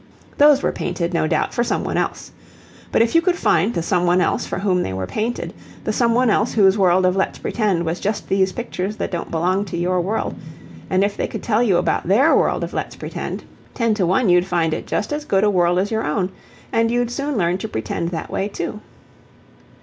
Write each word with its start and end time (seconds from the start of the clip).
Those 0.39 0.63
were 0.63 0.71
painted, 0.71 1.13
no 1.13 1.27
doubt, 1.27 1.53
for 1.53 1.63
some 1.63 1.83
one 1.83 1.95
else. 1.95 2.31
But 2.91 3.03
if 3.03 3.13
you 3.13 3.21
could 3.21 3.35
find 3.35 3.71
the 3.75 3.83
some 3.83 4.07
one 4.07 4.19
else 4.19 4.47
for 4.47 4.57
whom 4.57 4.81
they 4.81 4.93
were 4.93 5.05
painted, 5.05 5.53
the 5.83 5.93
some 5.93 6.15
one 6.15 6.31
else 6.31 6.53
whose 6.53 6.75
world 6.75 7.05
of 7.05 7.15
'Let's 7.15 7.37
pretend' 7.37 7.85
was 7.85 7.99
just 7.99 8.27
these 8.27 8.51
pictures 8.51 8.95
that 8.97 9.11
don't 9.11 9.29
belong 9.29 9.63
to 9.65 9.77
your 9.77 10.01
world, 10.01 10.33
and 10.89 11.03
if 11.03 11.15
they 11.15 11.27
could 11.27 11.43
tell 11.43 11.61
you 11.61 11.77
about 11.77 12.07
their 12.07 12.35
world 12.35 12.63
of 12.63 12.73
'Let's 12.73 12.95
pretend,' 12.95 13.43
ten 13.75 13.93
to 13.93 14.07
one 14.07 14.27
you'd 14.27 14.47
find 14.47 14.73
it 14.73 14.87
just 14.87 15.13
as 15.13 15.23
good 15.23 15.43
a 15.43 15.51
world 15.51 15.77
as 15.77 15.91
your 15.91 16.03
own, 16.07 16.31
and 16.73 16.89
you'd 16.89 17.11
soon 17.11 17.37
learn 17.37 17.59
to 17.59 17.67
'pretend' 17.67 18.09
that 18.09 18.31
way 18.31 18.47
too. 18.47 18.79